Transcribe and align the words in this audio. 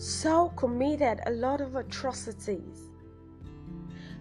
Saul 0.00 0.48
committed 0.56 1.20
a 1.26 1.30
lot 1.30 1.60
of 1.60 1.76
atrocities. 1.76 2.88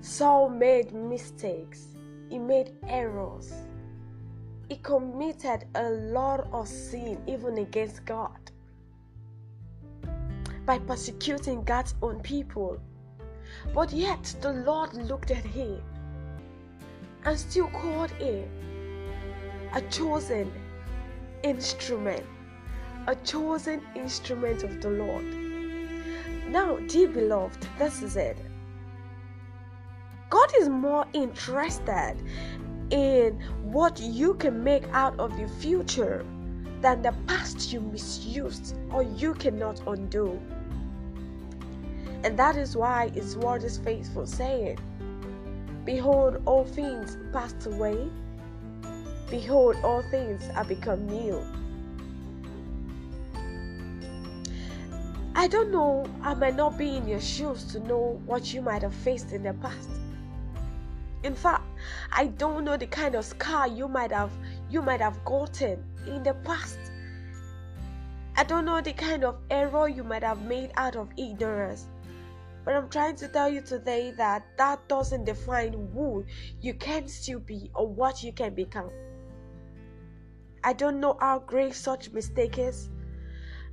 Saul 0.02 0.50
made 0.50 0.94
mistakes. 0.94 1.96
He 2.30 2.38
made 2.38 2.76
errors. 2.86 3.54
He 4.68 4.76
committed 4.76 5.68
a 5.76 5.90
lot 5.90 6.50
of 6.52 6.68
sin, 6.68 7.24
even 7.28 7.60
against 7.60 8.04
God, 8.04 8.52
by 10.66 10.80
persecuting 10.80 11.64
God's 11.64 11.96
own 12.02 12.20
people. 12.20 12.78
But 13.74 13.94
yet, 13.94 14.36
the 14.42 14.52
Lord 14.52 14.94
looked 14.94 15.32
at 15.32 15.46
him 15.46 15.82
and 17.24 17.40
still 17.40 17.70
called 17.70 18.12
him 18.12 18.50
a 19.74 19.82
chosen 19.84 20.52
instrument, 21.44 22.26
a 23.08 23.16
chosen 23.16 23.82
instrument 23.96 24.64
of 24.64 24.82
the 24.82 24.90
Lord. 24.90 25.49
Now, 26.50 26.78
dear 26.88 27.08
beloved, 27.10 27.68
this 27.78 28.02
is 28.02 28.16
it. 28.16 28.36
God 30.32 30.50
is 30.60 30.68
more 30.68 31.06
interested 31.14 32.16
in 32.90 33.40
what 33.62 34.00
you 34.00 34.34
can 34.34 34.64
make 34.64 34.84
out 34.92 35.20
of 35.20 35.38
your 35.38 35.48
future 35.48 36.26
than 36.82 37.04
the 37.04 37.14
past 37.28 37.72
you 37.72 37.82
misused 37.82 38.76
or 38.92 39.04
you 39.04 39.36
cannot 39.36 39.80
undo. 39.86 40.42
And 42.24 42.38
that 42.40 42.58
is 42.58 42.76
why 42.76 43.10
His 43.10 43.38
word 43.38 43.64
is 43.64 43.78
faithful, 43.78 44.26
saying, 44.26 44.80
Behold, 45.86 46.42
all 46.46 46.66
things 46.66 47.16
passed 47.32 47.68
away. 47.68 48.10
Behold, 49.30 49.76
all 49.84 50.02
things 50.10 50.50
are 50.56 50.66
become 50.66 51.06
new. 51.06 51.46
I 55.40 55.48
don't 55.48 55.72
know, 55.72 56.06
I 56.22 56.34
might 56.34 56.58
not 56.58 56.78
be 56.78 56.98
in 56.98 57.08
your 57.08 57.22
shoes 57.22 57.64
to 57.72 57.80
know 57.80 58.22
what 58.26 58.54
you 58.54 58.62
might 58.62 58.82
have 58.82 58.94
faced 58.94 59.32
in 59.32 59.44
the 59.44 59.54
past. 59.54 59.88
In 61.24 61.34
fact, 61.34 61.64
I 62.12 62.26
don't 62.26 62.66
know 62.66 62.76
the 62.76 62.88
kind 62.88 63.16
of 63.16 63.24
scar 63.24 63.66
you 63.66 63.88
might 63.88 64.12
have 64.12 64.34
you 64.70 64.82
might 64.82 65.00
have 65.00 65.24
gotten 65.24 65.82
in 66.06 66.24
the 66.24 66.34
past. 66.44 66.78
I 68.36 68.44
don't 68.44 68.66
know 68.66 68.82
the 68.82 68.92
kind 68.92 69.24
of 69.24 69.38
error 69.50 69.88
you 69.88 70.04
might 70.04 70.24
have 70.24 70.42
made 70.42 70.72
out 70.76 70.98
of 70.98 71.08
ignorance. 71.16 71.86
But 72.66 72.76
I'm 72.76 72.90
trying 72.90 73.16
to 73.16 73.30
tell 73.30 73.50
you 73.50 73.62
today 73.62 74.12
that 74.18 74.46
that 74.58 74.86
doesn't 74.90 75.24
define 75.24 75.72
who 75.94 76.26
you 76.60 76.74
can 76.74 77.08
still 77.08 77.40
be 77.40 77.72
or 77.74 77.88
what 77.88 78.24
you 78.24 78.34
can 78.34 78.54
become. 78.56 78.92
I 80.66 80.74
don't 80.74 81.00
know 81.00 81.16
how 81.22 81.40
grave 81.40 81.78
such 81.78 82.12
mistake 82.12 82.58
is. 82.58 82.90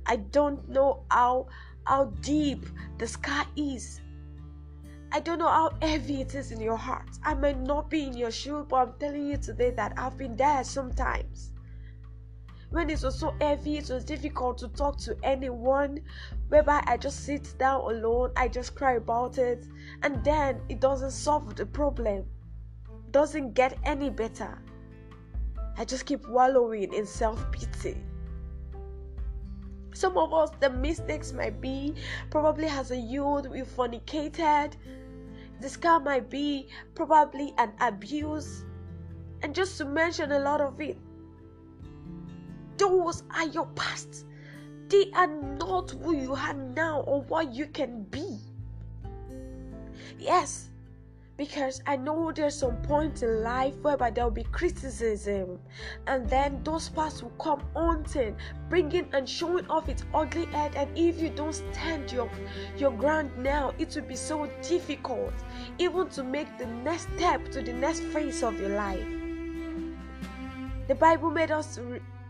I 0.07 0.15
don't 0.15 0.67
know 0.69 1.03
how 1.11 1.47
how 1.85 2.05
deep 2.21 2.65
the 2.97 3.07
scar 3.07 3.45
is. 3.55 4.01
I 5.11 5.19
don't 5.19 5.39
know 5.39 5.47
how 5.47 5.71
heavy 5.81 6.21
it 6.21 6.35
is 6.35 6.51
in 6.51 6.59
your 6.59 6.75
heart. 6.75 7.09
I 7.23 7.33
might 7.33 7.59
not 7.59 7.89
be 7.89 8.03
in 8.03 8.13
your 8.17 8.31
shoe, 8.31 8.65
but 8.67 8.75
I'm 8.75 8.93
telling 8.99 9.27
you 9.27 9.37
today 9.37 9.71
that 9.71 9.93
I've 9.97 10.17
been 10.17 10.35
there 10.35 10.63
sometimes. 10.63 11.53
When 12.69 12.89
it 12.89 13.01
was 13.01 13.17
so 13.17 13.33
heavy, 13.39 13.77
it 13.77 13.89
was 13.89 14.03
difficult 14.03 14.57
to 14.57 14.67
talk 14.67 14.97
to 14.99 15.17
anyone, 15.23 16.01
whereby 16.49 16.83
I 16.85 16.97
just 16.97 17.23
sit 17.23 17.53
down 17.57 17.81
alone, 17.81 18.31
I 18.35 18.49
just 18.49 18.75
cry 18.75 18.93
about 18.93 19.37
it, 19.37 19.65
and 20.03 20.21
then 20.25 20.59
it 20.67 20.81
doesn't 20.81 21.11
solve 21.11 21.55
the 21.55 21.65
problem, 21.65 22.25
doesn't 23.11 23.53
get 23.53 23.77
any 23.85 24.09
better. 24.09 24.61
I 25.77 25.85
just 25.85 26.05
keep 26.05 26.27
wallowing 26.27 26.93
in 26.93 27.05
self 27.05 27.49
pity. 27.51 28.03
Some 29.97 30.15
of 30.15 30.31
us, 30.31 30.51
the 30.59 30.69
mistakes 30.69 31.33
might 31.33 31.59
be 31.59 31.95
probably 32.29 32.67
as 32.67 32.91
a 32.91 32.95
youth 32.95 33.47
we 33.47 33.61
fornicated. 33.61 34.73
The 35.59 35.69
scar 35.69 35.99
might 35.99 36.29
be 36.29 36.69
probably 36.93 37.55
an 37.57 37.73
abuse. 37.79 38.63
And 39.41 39.55
just 39.55 39.75
to 39.79 39.85
mention 39.85 40.31
a 40.33 40.37
lot 40.37 40.61
of 40.61 40.79
it, 40.79 40.99
those 42.77 43.23
are 43.31 43.47
your 43.47 43.65
past. 43.73 44.27
They 44.87 45.09
are 45.15 45.25
not 45.25 45.89
who 45.89 46.15
you 46.15 46.35
are 46.35 46.53
now 46.53 47.01
or 47.01 47.23
what 47.23 47.51
you 47.51 47.65
can 47.65 48.03
be. 48.03 48.37
Yes, 50.19 50.66
because 51.37 51.83
I 51.85 51.95
know 51.95 52.31
there's 52.31 52.55
some 52.55 52.77
point 52.81 53.21
in 53.21 53.43
life 53.43 53.75
whereby 53.83 54.09
there 54.09 54.23
will 54.23 54.31
be 54.31 54.43
criticism, 54.43 55.59
and 56.07 56.27
then 56.27 56.61
those 56.63 56.89
parts 56.89 57.21
will 57.21 57.29
come 57.31 57.61
haunting, 57.75 58.35
bringing 58.69 59.07
and 59.13 59.29
showing 59.29 59.67
off 59.67 59.87
its 59.87 60.03
ugly 60.15 60.45
head. 60.45 60.75
And 60.75 60.89
if 60.97 61.21
you 61.21 61.29
don't 61.29 61.53
stand 61.53 62.11
your 62.11 62.29
your 62.75 62.91
ground 62.91 63.31
now, 63.37 63.73
it 63.77 63.95
will 63.95 64.07
be 64.07 64.15
so 64.15 64.49
difficult, 64.63 65.33
even 65.77 66.09
to 66.09 66.23
make 66.23 66.57
the 66.57 66.65
next 66.65 67.07
step 67.15 67.49
to 67.51 67.61
the 67.61 67.73
next 67.73 67.99
phase 67.99 68.41
of 68.41 68.59
your 68.59 68.69
life. 68.69 69.05
The 70.87 70.95
Bible 70.95 71.29
made 71.29 71.51
us 71.51 71.79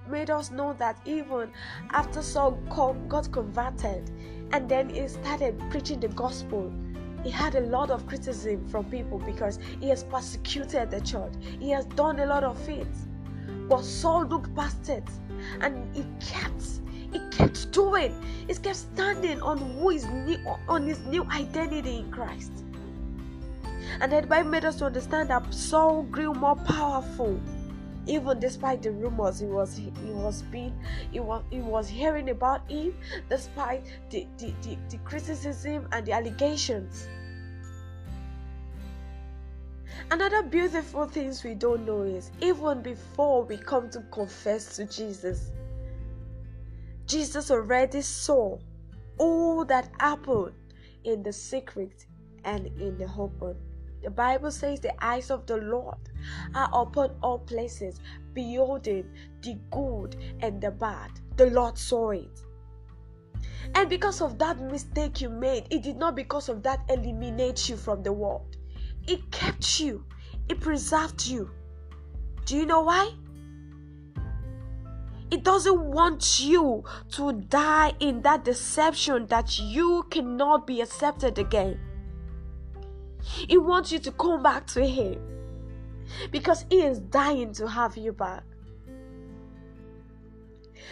made 0.10 0.30
us 0.30 0.52
know 0.52 0.74
that 0.74 0.98
even 1.06 1.52
after 1.92 2.22
Saul 2.22 2.52
got 3.08 3.32
converted, 3.32 4.12
and 4.52 4.68
then 4.68 4.90
he 4.90 5.08
started 5.08 5.62
preaching 5.70 6.00
the 6.02 6.10
gospel 6.10 6.74
he 7.24 7.30
had 7.30 7.56
a 7.56 7.62
lot 7.62 7.92
of 7.92 8.06
criticism 8.08 8.68
from 8.70 8.86
people 8.86 9.20
because 9.20 9.60
he 9.80 9.90
has 9.90 10.04
persecuted 10.04 10.92
the 10.92 11.02
church. 11.02 11.34
He 11.60 11.70
has 11.72 11.86
done 11.86 12.20
a 12.20 12.26
lot 12.26 12.44
of 12.44 12.58
things. 12.60 13.08
But 13.70 13.84
Saul 13.84 14.26
looked 14.26 14.56
past 14.56 14.90
it 14.90 15.04
and 15.62 15.96
he 15.96 16.06
kept 16.26 16.64
he 17.12 17.20
kept 17.32 17.72
doing. 17.72 18.14
He 18.48 18.54
kept 18.54 18.76
standing 18.76 19.42
on 19.42 19.58
who 19.58 19.90
is 19.92 20.06
new 20.06 20.38
on 20.68 20.86
his 20.86 21.00
new 21.06 21.24
identity 21.26 22.00
in 22.00 22.12
Christ. 22.12 22.52
And 24.02 24.12
that 24.12 24.30
Bible 24.30 24.50
made 24.50 24.66
us 24.66 24.76
to 24.78 24.86
understand 24.86 25.30
that 25.30 25.54
Saul 25.54 26.04
grew 26.04 26.34
more 26.34 26.56
powerful 26.56 27.40
even 28.08 28.40
despite 28.40 28.82
the 28.82 28.92
rumors 28.92 29.40
he 29.40 29.46
was 29.46 29.78
he 29.78 29.92
was 30.12 30.42
being 30.44 30.74
he 31.12 31.20
was 31.20 31.44
he 31.50 31.60
was 31.60 31.88
hearing 31.90 32.30
about 32.30 32.70
him 32.70 32.94
despite 33.30 33.86
the, 34.10 34.28
the, 34.38 34.54
the, 34.62 34.78
the 34.90 34.98
criticism 35.00 35.88
and 35.92 36.06
the 36.06 36.12
allegations 36.12 37.08
Another 40.10 40.42
beautiful 40.42 41.06
things 41.06 41.44
we 41.44 41.54
don't 41.54 41.86
know 41.86 42.04
is 42.04 42.32
even 42.42 42.82
before 42.82 43.44
we 43.44 43.58
come 43.58 43.90
to 43.90 44.00
confess 44.12 44.78
to 44.78 44.86
Jesus, 44.86 45.52
Jesus 47.06 47.52
already 47.52 48.02
saw 48.02 48.58
all 49.18 49.66
that 49.66 49.90
happened 50.00 50.54
in 51.04 51.24
the 51.24 51.34
secret 51.34 52.06
and 52.46 52.68
in 52.80 52.98
the 52.98 53.12
open. 53.18 53.58
The 54.04 54.10
Bible 54.10 54.52
says 54.52 54.80
the 54.80 54.94
eyes 55.04 55.32
of 55.32 55.46
the 55.46 55.58
Lord 55.58 55.98
are 56.54 56.70
upon 56.74 57.16
all 57.22 57.40
places, 57.40 58.00
beholding 58.34 59.10
the 59.42 59.58
good 59.72 60.16
and 60.42 60.62
the 60.62 60.72
bad. 60.72 61.12
The 61.36 61.48
Lord 61.48 61.78
saw 61.78 62.12
it. 62.12 62.44
And 63.76 63.90
because 63.90 64.22
of 64.22 64.38
that 64.40 64.60
mistake 64.60 65.22
you 65.22 65.30
made, 65.30 65.68
it 65.70 65.84
did 65.84 65.98
not 65.98 66.16
because 66.16 66.50
of 66.50 66.64
that 66.64 66.82
eliminate 66.90 67.68
you 67.68 67.76
from 67.76 68.04
the 68.04 68.14
world. 68.14 68.58
It 69.08 69.32
kept 69.32 69.80
you, 69.80 70.06
it 70.50 70.62
preserved 70.62 71.26
you. 71.26 71.50
Do 72.46 72.56
you 72.56 72.66
know 72.66 72.82
why? 72.82 73.14
It 75.30 75.44
doesn't 75.44 75.82
want 75.92 76.40
you 76.40 76.86
to 77.12 77.34
die 77.34 77.94
in 78.00 78.22
that 78.22 78.46
deception 78.46 79.26
that 79.28 79.60
you 79.60 80.06
cannot 80.10 80.66
be 80.66 80.80
accepted 80.80 81.38
again. 81.38 81.78
It 83.48 83.58
wants 83.58 83.92
you 83.92 84.00
to 84.00 84.12
come 84.12 84.44
back 84.44 84.68
to 84.68 84.86
Him 84.86 85.20
because 86.32 86.66
He 86.70 86.82
is 86.84 87.00
dying 87.00 87.54
to 87.54 87.68
have 87.68 87.98
you 87.98 88.14
back. 88.14 88.44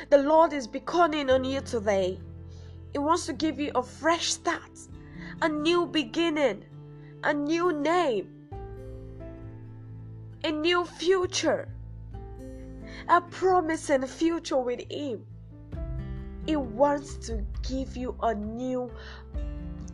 The 0.09 0.17
Lord 0.17 0.53
is 0.53 0.67
beckoning 0.67 1.29
on 1.29 1.43
you 1.43 1.61
today. 1.61 2.19
He 2.91 2.99
wants 2.99 3.25
to 3.27 3.33
give 3.33 3.59
you 3.59 3.71
a 3.75 3.83
fresh 3.83 4.33
start, 4.33 4.79
a 5.41 5.49
new 5.49 5.85
beginning 5.85 6.65
a 7.25 7.33
new 7.33 7.73
name, 7.73 8.27
a 10.43 10.51
new 10.51 10.85
future, 10.85 11.67
a 13.09 13.19
promising 13.19 14.05
future 14.05 14.57
with 14.57 14.81
Him. 14.91 15.25
He 16.45 16.55
wants 16.55 17.17
to 17.27 17.43
give 17.67 17.97
you 17.97 18.15
a 18.21 18.35
new 18.35 18.91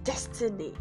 destiny. 0.03 0.73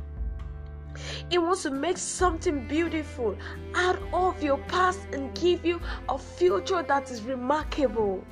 He 1.30 1.38
wants 1.38 1.62
to 1.62 1.70
make 1.70 1.98
something 1.98 2.66
beautiful 2.66 3.36
out 3.74 3.98
of 4.12 4.42
your 4.42 4.58
past 4.68 5.00
and 5.12 5.34
give 5.34 5.64
you 5.64 5.80
a 6.08 6.18
future 6.18 6.82
that 6.82 7.10
is 7.10 7.22
remarkable. 7.22 8.24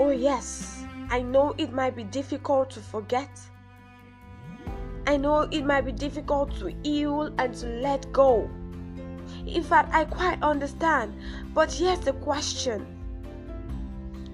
Oh, 0.00 0.10
yes, 0.10 0.84
I 1.10 1.22
know 1.22 1.54
it 1.56 1.72
might 1.72 1.94
be 1.94 2.04
difficult 2.04 2.70
to 2.70 2.80
forget. 2.80 3.28
I 5.06 5.16
know 5.16 5.42
it 5.42 5.64
might 5.64 5.82
be 5.82 5.92
difficult 5.92 6.56
to 6.58 6.74
heal 6.82 7.32
and 7.38 7.54
to 7.54 7.66
let 7.66 8.10
go. 8.12 8.50
In 9.46 9.62
fact, 9.62 9.94
I 9.94 10.04
quite 10.04 10.42
understand. 10.42 11.14
But 11.52 11.72
here's 11.72 12.00
the 12.00 12.14
question 12.14 12.86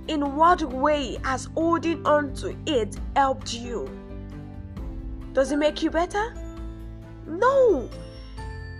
In 0.09 0.37
what 0.37 0.63
way 0.63 1.19
has 1.25 1.47
holding 1.55 2.07
on 2.07 2.35
to 2.35 2.57
it 2.67 2.97
helped 3.17 3.55
you? 3.55 3.89
Does 5.33 5.53
it 5.53 5.57
make 5.57 5.83
you 5.83 5.91
better? 5.91 6.35
No. 7.27 7.89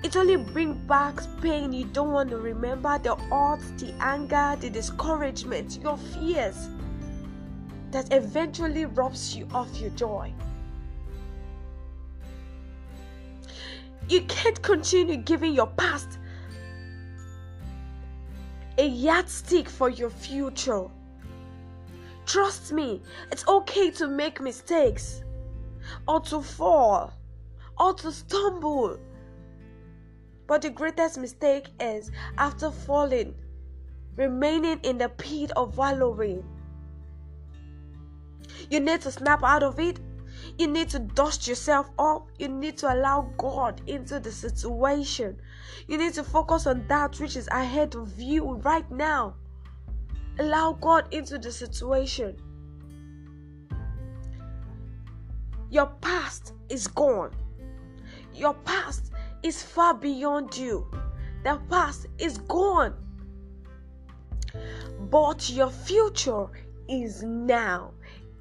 It 0.03 0.17
only 0.17 0.37
brings 0.37 0.77
back 0.89 1.21
pain 1.41 1.73
you 1.73 1.85
don't 1.85 2.13
want 2.13 2.31
to 2.31 2.39
remember 2.39 2.99
the 2.99 3.15
hurt, 3.15 3.61
the 3.79 3.93
anger, 4.01 4.57
the 4.59 4.71
discouragement, 4.71 5.79
your 5.83 5.97
fears 5.97 6.69
that 7.91 8.13
eventually 8.13 8.87
robs 8.87 9.37
you 9.37 9.47
of 9.53 9.75
your 9.77 9.91
joy. 9.91 10.33
You 14.09 14.23
can't 14.23 14.61
continue 14.63 15.17
giving 15.19 15.53
your 15.53 15.69
past 15.69 16.19
a 18.79 18.87
yardstick 18.87 19.69
for 19.69 19.91
your 19.91 20.11
future. 20.11 20.87
Trust 22.27 22.73
me, 22.73 23.03
it's 23.31 23.47
okay 23.47 23.91
to 23.93 24.09
make 24.09 24.41
mistakes, 24.41 25.23
or 26.07 26.21
to 26.21 26.43
fall, 26.43 27.13
or 27.79 27.95
to 27.95 28.13
stumble. 28.13 28.99
But 30.47 30.63
the 30.63 30.71
greatest 30.71 31.19
mistake 31.19 31.69
is 31.79 32.11
after 32.39 32.71
falling, 32.71 33.35
remaining 34.17 34.81
in 34.83 34.99
the 34.99 35.09
pit 35.09 35.53
of 35.57 35.77
wallowing. 35.77 36.45
You 38.69 38.81
need 38.81 39.01
to 39.03 39.11
snap 39.11 39.43
out 39.43 39.63
of 39.63 39.79
it 39.79 40.01
you 40.59 40.67
need 40.67 40.91
to 40.91 40.99
dust 40.99 41.49
yourself 41.49 41.91
up. 41.99 42.29
You 42.39 42.49
need 42.49 42.77
to 42.79 42.93
allow 42.93 43.33
God 43.37 43.81
into 43.87 44.21
the 44.21 44.33
situation. 44.33 45.41
You 45.87 45.99
need 45.99 46.15
to 46.15 46.25
focus 46.25 46.67
on 46.67 46.87
that 46.89 47.19
which 47.21 47.37
is 47.37 47.49
ahead 47.49 47.95
of 47.95 48.21
you 48.21 48.55
right 48.57 48.91
now. 48.91 49.35
Allow 50.39 50.73
God 50.73 51.13
into 51.13 51.39
the 51.39 51.53
situation. 51.53 52.37
Your 55.71 55.87
past 56.01 56.55
is 56.69 56.89
gone. 56.89 57.31
Your 58.35 58.55
past 58.55 59.13
is 59.43 59.63
far 59.63 59.95
beyond 59.95 60.57
you. 60.57 60.87
The 61.45 61.61
past 61.71 62.07
is 62.19 62.39
gone. 62.39 62.95
But 65.11 65.49
your 65.49 65.71
future 65.71 66.47
is 66.89 67.23
now. 67.23 67.93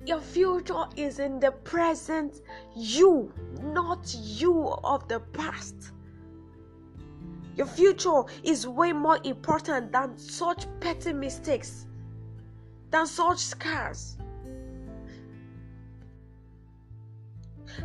Your 0.05 0.21
future 0.21 0.85
is 0.95 1.19
in 1.19 1.39
the 1.39 1.51
present 1.51 2.41
you, 2.75 3.31
not 3.61 4.13
you 4.15 4.69
of 4.83 5.07
the 5.07 5.19
past. 5.19 5.91
Your 7.55 7.67
future 7.67 8.23
is 8.43 8.65
way 8.65 8.93
more 8.93 9.19
important 9.23 9.91
than 9.91 10.17
such 10.17 10.65
petty 10.79 11.13
mistakes, 11.13 11.85
than 12.89 13.05
such 13.05 13.39
scars. 13.39 14.18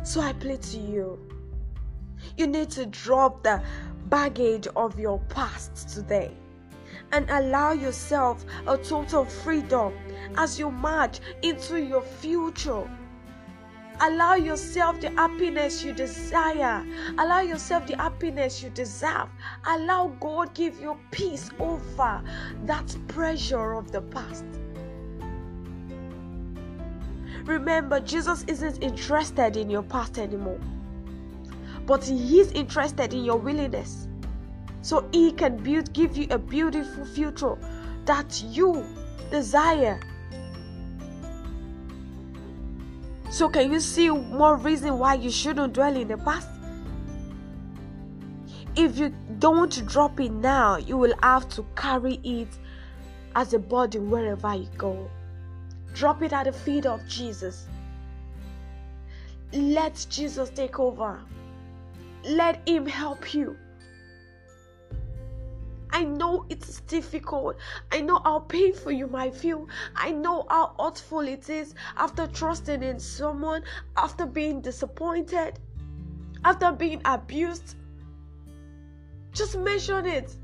So 0.03 0.21
I 0.21 0.33
plead 0.33 0.61
to 0.63 0.77
you. 0.77 1.19
You 2.37 2.47
need 2.47 2.69
to 2.71 2.85
drop 2.85 3.43
the 3.43 3.61
baggage 4.07 4.67
of 4.75 4.99
your 4.99 5.19
past 5.29 5.89
today 5.89 6.35
and 7.11 7.29
allow 7.29 7.71
yourself 7.71 8.45
a 8.67 8.77
total 8.77 9.25
freedom 9.25 9.93
as 10.37 10.59
you 10.59 10.71
march 10.71 11.19
into 11.41 11.81
your 11.81 12.01
future. 12.01 12.89
Allow 14.01 14.35
yourself 14.35 14.99
the 14.99 15.09
happiness 15.11 15.83
you 15.83 15.93
desire. 15.93 16.85
Allow 17.17 17.41
yourself 17.41 17.87
the 17.87 17.95
happiness 17.95 18.61
you 18.61 18.69
deserve. 18.69 19.29
Allow 19.65 20.07
God 20.19 20.53
give 20.53 20.79
you 20.81 20.97
peace 21.11 21.49
over 21.59 22.21
that 22.65 22.95
pressure 23.07 23.73
of 23.73 23.91
the 23.91 24.01
past. 24.01 24.43
Remember, 27.45 27.99
Jesus 27.99 28.43
isn't 28.47 28.81
interested 28.81 29.55
in 29.55 29.69
your 29.69 29.83
past 29.83 30.17
anymore, 30.17 30.59
but 31.85 32.03
He 32.03 32.39
is 32.39 32.51
interested 32.51 33.13
in 33.13 33.23
your 33.23 33.37
willingness. 33.37 34.07
So 34.81 35.07
He 35.11 35.31
can 35.31 35.57
build, 35.57 35.93
give 35.93 36.17
you 36.17 36.25
a 36.31 36.39
beautiful 36.39 37.05
future 37.05 37.55
that 38.05 38.43
you 38.47 38.83
desire. 39.29 39.99
So, 43.29 43.49
can 43.49 43.71
you 43.71 43.79
see 43.79 44.09
more 44.09 44.55
reason 44.55 44.97
why 44.97 45.15
you 45.15 45.29
shouldn't 45.29 45.73
dwell 45.73 45.95
in 45.95 46.07
the 46.07 46.17
past? 46.17 46.49
If 48.75 48.97
you 48.97 49.13
don't 49.39 49.85
drop 49.87 50.19
it 50.19 50.31
now, 50.31 50.77
you 50.77 50.97
will 50.97 51.13
have 51.21 51.47
to 51.49 51.65
carry 51.75 52.19
it 52.23 52.47
as 53.35 53.53
a 53.53 53.59
burden 53.59 54.09
wherever 54.09 54.55
you 54.55 54.67
go. 54.77 55.09
Drop 55.95 56.21
it 56.21 56.33
at 56.33 56.43
the 56.43 56.51
feet 56.51 56.85
of 56.85 57.07
Jesus. 57.07 57.67
Let 59.53 60.05
Jesus 60.09 60.49
take 60.49 60.77
over. 60.77 61.21
Let 62.25 62.67
Him 62.67 62.85
help 62.85 63.33
you. 63.33 63.57
I 65.91 66.03
know 66.03 66.45
it's 66.49 66.81
difficult. 66.81 67.55
I 67.93 68.01
know 68.01 68.19
how 68.25 68.39
painful 68.39 68.91
you 68.91 69.07
might 69.07 69.33
feel. 69.33 69.69
I 69.95 70.11
know 70.11 70.45
how 70.49 70.75
hurtful 70.77 71.21
it 71.21 71.49
is 71.49 71.73
after 71.95 72.27
trusting 72.27 72.83
in 72.83 72.99
someone, 72.99 73.63
after 73.95 74.25
being 74.25 74.59
disappointed, 74.59 75.57
after 76.43 76.73
being 76.73 77.01
abused. 77.05 77.75
Just 79.31 79.57
mention 79.57 80.05
it. 80.05 80.35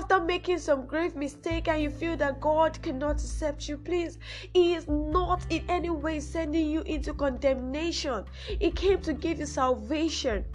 After 0.00 0.18
making 0.18 0.60
some 0.60 0.86
grave 0.86 1.14
mistake 1.14 1.68
and 1.68 1.82
you 1.82 1.90
feel 1.90 2.16
that 2.16 2.40
God 2.40 2.80
cannot 2.80 3.16
accept 3.16 3.68
you, 3.68 3.76
please, 3.76 4.18
He 4.54 4.72
is 4.72 4.88
not 4.88 5.44
in 5.50 5.62
any 5.68 5.90
way 5.90 6.20
sending 6.20 6.70
you 6.70 6.80
into 6.86 7.12
condemnation. 7.12 8.24
He 8.58 8.70
came 8.70 9.02
to 9.02 9.12
give 9.12 9.40
you 9.40 9.44
salvation. 9.44 10.46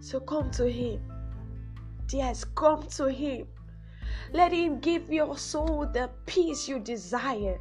So 0.00 0.20
come 0.20 0.50
to 0.52 0.70
Him. 0.72 1.02
Yes, 2.10 2.44
come 2.44 2.84
to 2.96 3.10
Him. 3.10 3.46
Let 4.32 4.52
Him 4.52 4.80
give 4.80 5.12
your 5.12 5.36
soul 5.36 5.84
the 5.84 6.08
peace 6.24 6.66
you 6.66 6.78
desire. 6.78 7.60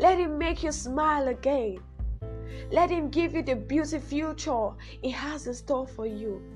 Let 0.00 0.18
Him 0.18 0.36
make 0.36 0.64
you 0.64 0.72
smile 0.72 1.28
again. 1.28 1.78
Let 2.72 2.90
Him 2.90 3.10
give 3.10 3.36
you 3.36 3.44
the 3.44 3.54
beautiful 3.54 4.00
future 4.00 4.70
He 5.00 5.10
has 5.10 5.46
in 5.46 5.54
store 5.54 5.86
for 5.86 6.06
you. 6.06 6.55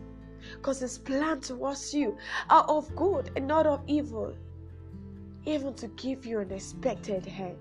Because 0.57 0.81
His 0.81 0.99
plan 0.99 1.41
towards 1.41 1.93
you 1.95 2.17
are 2.49 2.65
of 2.65 2.95
good 2.97 3.31
and 3.37 3.47
not 3.47 3.67
of 3.67 3.83
evil, 3.87 4.35
even 5.45 5.75
to 5.75 5.89
give 5.89 6.27
you 6.27 6.41
an 6.41 6.51
expected 6.51 7.27
hand. 7.27 7.57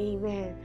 Amen. 0.00 0.56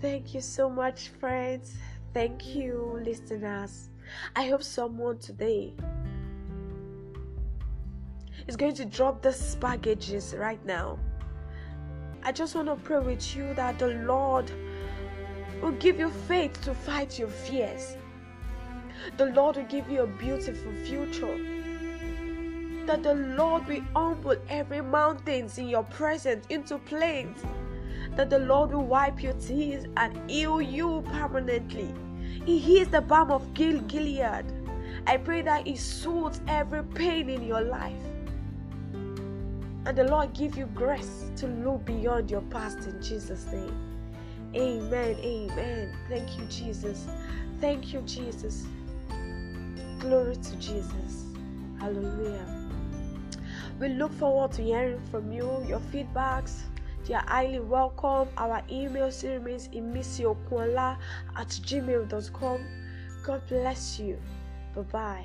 Thank 0.00 0.34
you 0.34 0.40
so 0.40 0.70
much, 0.70 1.08
friends. 1.20 1.74
Thank 2.14 2.54
you, 2.54 3.00
listeners. 3.04 3.90
I 4.36 4.48
hope 4.48 4.62
someone 4.62 5.18
today 5.18 5.74
is 8.46 8.56
going 8.56 8.74
to 8.74 8.84
drop 8.84 9.22
these 9.22 9.56
baggages 9.56 10.34
right 10.38 10.64
now. 10.64 10.98
I 12.22 12.32
just 12.32 12.54
want 12.54 12.68
to 12.68 12.76
pray 12.76 12.98
with 12.98 13.36
you 13.36 13.52
that 13.54 13.78
the 13.78 13.88
Lord 14.04 14.50
will 15.60 15.72
give 15.72 15.98
you 15.98 16.10
faith 16.10 16.60
to 16.62 16.74
fight 16.74 17.18
your 17.18 17.28
fears. 17.28 17.96
The 19.16 19.26
Lord 19.26 19.56
will 19.56 19.64
give 19.64 19.90
you 19.90 20.02
a 20.02 20.06
beautiful 20.06 20.72
future. 20.84 21.38
That 22.86 23.02
the 23.02 23.14
Lord 23.14 23.66
will 23.66 23.82
humble 23.94 24.36
every 24.48 24.80
mountains 24.80 25.58
in 25.58 25.68
your 25.68 25.82
presence 25.84 26.46
into 26.48 26.78
plains. 26.78 27.42
That 28.16 28.30
the 28.30 28.38
Lord 28.38 28.72
will 28.72 28.84
wipe 28.84 29.22
your 29.22 29.34
tears 29.34 29.84
and 29.96 30.30
heal 30.30 30.60
you 30.60 31.02
permanently. 31.12 31.94
He 32.44 32.58
heals 32.58 32.88
the 32.88 33.00
balm 33.00 33.30
of 33.30 33.54
Gil- 33.54 33.82
Gilead. 33.82 34.44
I 35.06 35.16
pray 35.18 35.42
that 35.42 35.66
He 35.66 35.76
soothes 35.76 36.40
every 36.48 36.82
pain 36.82 37.28
in 37.28 37.42
your 37.42 37.60
life. 37.60 38.02
And 39.86 39.96
the 39.96 40.04
Lord 40.04 40.32
give 40.34 40.56
you 40.56 40.66
grace 40.66 41.30
to 41.36 41.46
look 41.46 41.84
beyond 41.84 42.30
your 42.30 42.42
past 42.42 42.86
in 42.86 43.00
Jesus' 43.02 43.46
name. 43.52 43.74
Amen. 44.54 45.16
Amen. 45.20 45.96
Thank 46.08 46.38
you, 46.38 46.44
Jesus. 46.46 47.06
Thank 47.60 47.92
you, 47.92 48.00
Jesus. 48.02 48.66
Glory 49.98 50.36
to 50.36 50.56
Jesus. 50.56 51.24
Hallelujah. 51.80 52.46
We 53.80 53.88
look 53.88 54.12
forward 54.12 54.52
to 54.52 54.62
hearing 54.62 55.00
from 55.10 55.32
you, 55.32 55.64
your 55.66 55.80
feedbacks, 55.92 56.62
you 57.08 57.14
are 57.14 57.24
highly 57.26 57.60
welcome. 57.60 58.28
Our 58.36 58.62
email 58.70 59.10
still 59.10 59.34
remains 59.34 59.68
imisiokwala 59.68 60.98
at 61.36 61.48
gmail.com. 61.48 62.66
God 63.24 63.42
bless 63.48 63.98
you. 63.98 64.18
Bye 64.74 64.82
bye. 64.82 65.24